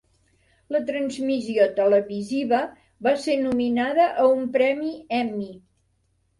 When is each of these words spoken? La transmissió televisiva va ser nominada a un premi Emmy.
La 0.75 0.79
transmissió 0.87 1.67
televisiva 1.75 2.63
va 3.09 3.15
ser 3.27 3.37
nominada 3.45 4.11
a 4.25 4.29
un 4.33 4.43
premi 4.59 4.93
Emmy. 5.23 5.51